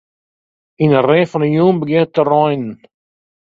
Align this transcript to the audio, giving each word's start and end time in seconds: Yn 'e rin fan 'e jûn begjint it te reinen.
Yn 0.83 0.95
'e 0.97 1.01
rin 1.01 1.27
fan 1.31 1.43
'e 1.45 1.49
jûn 1.55 1.77
begjint 1.79 2.05
it 2.07 2.11
te 2.15 2.21
reinen. 2.23 2.75